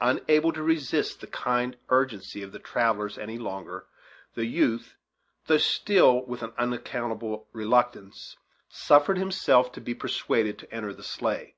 Unable 0.00 0.52
to 0.54 0.60
resist 0.64 1.20
the 1.20 1.28
kind 1.28 1.76
urgency 1.88 2.42
of 2.42 2.50
the 2.50 2.58
travellers 2.58 3.16
any 3.16 3.38
longer, 3.38 3.86
the 4.34 4.44
youth, 4.44 4.96
though 5.46 5.56
still 5.58 6.24
with 6.26 6.42
an 6.42 6.52
unaccountable 6.58 7.46
reluctance, 7.52 8.36
suffered 8.68 9.18
himself 9.18 9.70
to 9.70 9.80
be 9.80 9.94
persuaded 9.94 10.58
to 10.58 10.74
enter 10.74 10.92
the 10.92 11.04
sleigh. 11.04 11.54